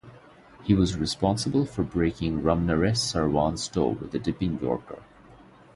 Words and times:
He 0.63 0.73
was 0.73 0.97
responsible 0.97 1.63
for 1.67 1.83
breaking 1.83 2.41
Ramnaresh 2.41 2.97
Sarwan's 2.97 3.67
toe 3.67 3.89
with 3.89 4.15
a 4.15 4.19
dipping 4.19 4.59
yorker. 4.59 5.03